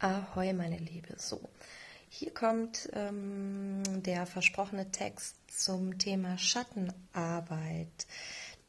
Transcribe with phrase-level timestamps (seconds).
[0.00, 1.16] Ahoi, meine Liebe.
[1.16, 1.40] So,
[2.08, 8.06] hier kommt ähm, der versprochene Text zum Thema Schattenarbeit.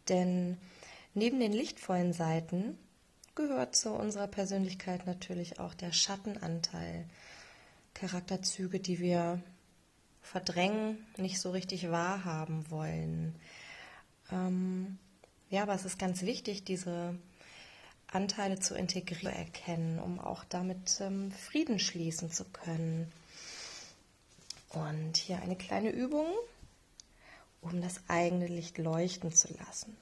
[0.08, 0.58] Denn
[1.14, 2.80] neben den lichtvollen Seiten
[3.36, 7.06] gehört zu unserer Persönlichkeit natürlich auch der Schattenanteil.
[7.94, 9.40] Charakterzüge, die wir
[10.24, 13.36] verdrängen, nicht so richtig wahrhaben wollen.
[14.32, 14.98] Ähm,
[15.52, 17.20] ja, aber es ist ganz wichtig, diese
[18.12, 23.12] Anteile zu integrieren, erkennen, um auch damit ähm, Frieden schließen zu können.
[24.70, 26.28] Und hier eine kleine Übung,
[27.62, 29.96] um das eigene Licht leuchten zu lassen.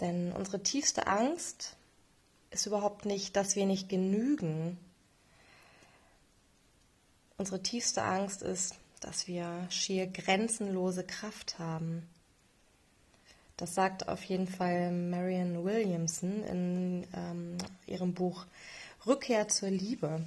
[0.00, 1.76] Denn unsere tiefste Angst
[2.50, 4.78] ist überhaupt nicht, dass wir nicht genügen.
[7.38, 12.06] Unsere tiefste Angst ist, dass wir schier grenzenlose Kraft haben
[13.56, 18.44] das sagt auf jeden Fall Marianne Williamson in ähm, ihrem Buch
[19.06, 20.24] Rückkehr zur Liebe.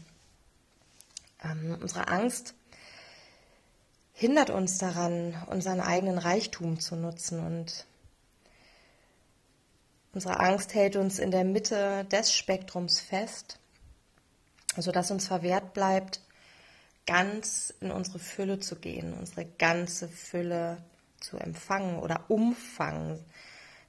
[1.43, 2.55] Ähm, unsere Angst
[4.13, 7.85] hindert uns daran, unseren eigenen Reichtum zu nutzen und
[10.13, 13.59] unsere Angst hält uns in der Mitte des Spektrums fest,
[14.75, 16.19] sodass uns verwehrt bleibt,
[17.05, 23.23] ganz in unsere Fülle zu gehen, unsere ganze Fülle zu zu empfangen oder umfangen.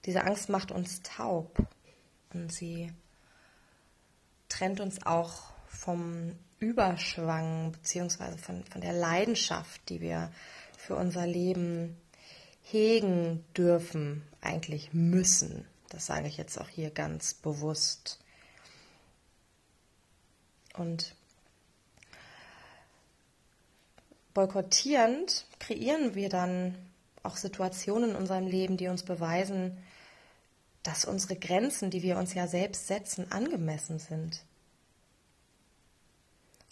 [0.04, 1.58] Diese Angst macht uns taub
[2.32, 2.92] und sie
[4.48, 10.30] trennt uns auch vom Überschwang beziehungsweise von, von der Leidenschaft, die wir
[10.76, 11.96] für unser Leben
[12.62, 15.66] hegen dürfen, eigentlich müssen.
[15.88, 18.20] Das sage ich jetzt auch hier ganz bewusst.
[20.74, 21.14] Und
[24.34, 26.89] boykottierend kreieren wir dann
[27.22, 29.78] auch Situationen in unserem Leben, die uns beweisen,
[30.82, 34.44] dass unsere Grenzen, die wir uns ja selbst setzen, angemessen sind.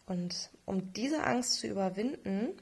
[0.06, 2.54] Und um diese Angst zu überwinden,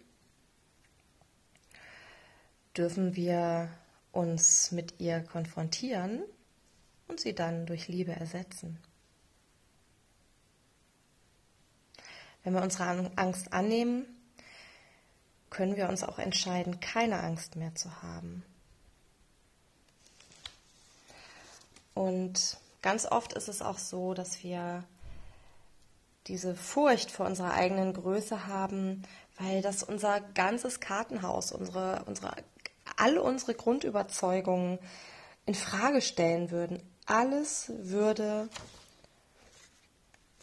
[2.76, 3.70] dürfen wir
[4.10, 6.22] uns mit ihr konfrontieren
[7.06, 8.78] und sie dann durch Liebe ersetzen.
[12.42, 14.06] Wenn wir unsere Angst annehmen,
[15.50, 18.44] können wir uns auch entscheiden, keine Angst mehr zu haben.
[21.94, 24.84] Und ganz oft ist es auch so, dass wir
[26.26, 29.02] diese Furcht vor unserer eigenen Größe haben,
[29.38, 32.34] weil das unser ganzes Kartenhaus, unsere, unsere,
[32.96, 34.78] alle unsere Grundüberzeugungen
[35.46, 36.82] in Frage stellen würden.
[37.06, 38.48] Alles würde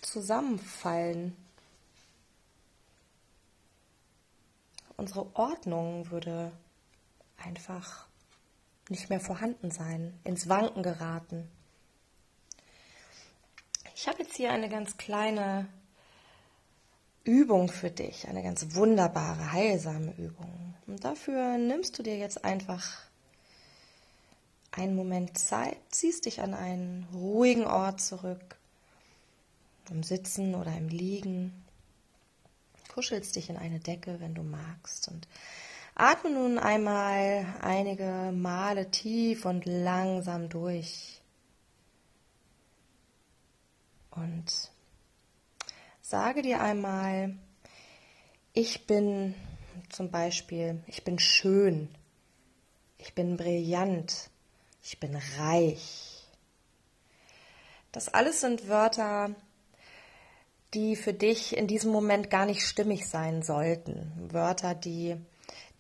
[0.02, 1.35] zusammenfallen.
[5.03, 6.53] Unsere Ordnung würde
[7.36, 8.08] einfach
[8.88, 11.52] nicht mehr vorhanden sein, ins Wanken geraten.
[13.96, 15.68] Ich habe jetzt hier eine ganz kleine
[17.25, 20.74] Übung für dich, eine ganz wunderbare, heilsame Übung.
[20.88, 23.02] Und dafür nimmst du dir jetzt einfach
[24.72, 28.56] einen Moment Zeit, ziehst dich an einen ruhigen Ort zurück,
[29.90, 31.62] im Sitzen oder im Liegen
[32.93, 35.27] kuschelst dich in eine Decke, wenn du magst und
[35.95, 41.21] atme nun einmal einige Male tief und langsam durch.
[44.11, 44.71] Und
[46.01, 47.35] sage dir einmal,
[48.53, 49.33] ich bin
[49.89, 51.89] zum Beispiel, ich bin schön,
[52.99, 54.29] ich bin brillant,
[54.83, 56.27] ich bin reich.
[57.91, 59.35] Das alles sind Wörter,
[60.73, 64.11] die für dich in diesem Moment gar nicht stimmig sein sollten.
[64.31, 65.16] Wörter, die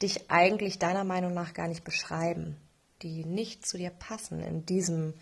[0.01, 2.57] dich eigentlich deiner Meinung nach gar nicht beschreiben,
[3.01, 5.13] die nicht zu dir passen in diesem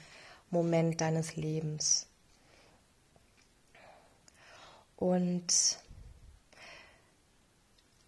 [0.50, 2.08] Moment deines Lebens.
[4.98, 5.80] Und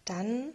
[0.04, 0.52] dann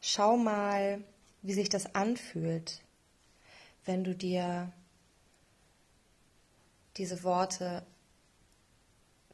[0.00, 1.02] schau mal,
[1.42, 2.80] wie sich das anfühlt,
[3.84, 4.72] wenn du dir
[6.96, 7.84] diese Worte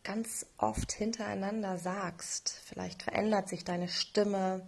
[0.04, 2.60] ganz oft hintereinander sagst.
[2.64, 4.66] Vielleicht verändert sich deine Stimme.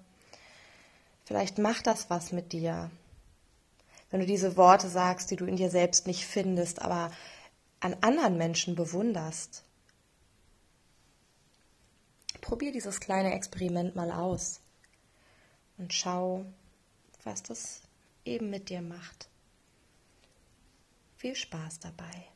[1.24, 2.90] Vielleicht macht das was mit dir.
[4.10, 7.10] Wenn du diese Worte sagst, die du in dir selbst nicht findest, aber
[7.80, 9.64] an anderen Menschen bewunderst.
[12.40, 14.60] Probier dieses kleine Experiment mal aus
[15.78, 16.44] und schau,
[17.24, 17.82] was das
[18.24, 19.28] eben mit dir macht.
[21.16, 22.33] Viel Spaß dabei.